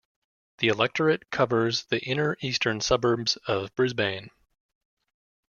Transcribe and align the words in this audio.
The 0.57 0.69
electorate 0.69 1.29
covers 1.29 1.83
the 1.83 2.01
inner 2.01 2.35
eastern 2.41 2.81
suburbs 2.81 3.35
of 3.45 3.75
Brisbane. 3.75 4.31